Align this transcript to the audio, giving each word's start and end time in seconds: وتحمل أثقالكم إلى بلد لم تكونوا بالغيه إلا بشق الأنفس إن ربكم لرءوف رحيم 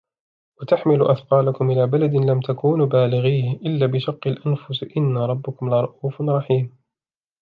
وتحمل 0.61 1.01
أثقالكم 1.11 1.71
إلى 1.71 1.87
بلد 1.87 2.11
لم 2.13 2.39
تكونوا 2.39 2.85
بالغيه 2.85 3.51
إلا 3.53 3.85
بشق 3.85 4.27
الأنفس 4.27 4.83
إن 4.97 5.17
ربكم 5.17 5.69
لرءوف 5.69 6.21
رحيم 6.21 6.77